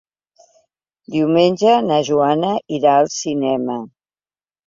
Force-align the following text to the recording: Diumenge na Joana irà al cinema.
Diumenge 1.15 1.75
na 1.89 1.99
Joana 2.09 2.51
irà 2.79 2.93
al 3.03 3.09
cinema. 3.19 3.79